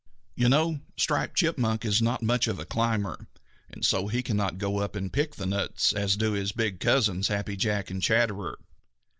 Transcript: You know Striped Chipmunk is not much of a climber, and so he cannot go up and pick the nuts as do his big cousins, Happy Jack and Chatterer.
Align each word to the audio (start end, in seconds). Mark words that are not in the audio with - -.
You 0.33 0.49
know 0.49 0.79
Striped 0.97 1.35
Chipmunk 1.37 1.85
is 1.85 2.01
not 2.01 2.23
much 2.23 2.47
of 2.47 2.57
a 2.57 2.65
climber, 2.65 3.27
and 3.69 3.85
so 3.85 4.07
he 4.07 4.23
cannot 4.23 4.57
go 4.57 4.79
up 4.79 4.95
and 4.95 5.13
pick 5.13 5.35
the 5.35 5.45
nuts 5.45 5.93
as 5.93 6.17
do 6.17 6.31
his 6.31 6.51
big 6.53 6.79
cousins, 6.79 7.27
Happy 7.27 7.55
Jack 7.55 7.91
and 7.91 8.01
Chatterer. 8.01 8.57